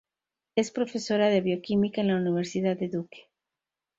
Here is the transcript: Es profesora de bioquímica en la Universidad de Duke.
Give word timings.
Es 0.55 0.71
profesora 0.71 1.27
de 1.27 1.41
bioquímica 1.41 2.01
en 2.01 2.07
la 2.07 2.15
Universidad 2.15 2.75
de 2.75 2.87
Duke. 2.89 3.29